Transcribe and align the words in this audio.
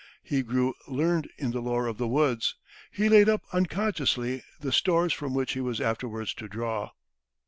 He 0.23 0.41
grew 0.41 0.73
learned 0.87 1.29
in 1.37 1.51
the 1.51 1.61
lore 1.61 1.85
of 1.85 1.99
the 1.99 2.07
woods, 2.07 2.55
and 2.97 3.11
laid 3.11 3.29
up 3.29 3.43
unconsciously 3.53 4.41
the 4.59 4.71
stores 4.71 5.13
from 5.13 5.35
which 5.35 5.51
he 5.53 5.61
was 5.61 5.79
afterwards 5.79 6.33
to 6.33 6.47
draw. 6.47 6.89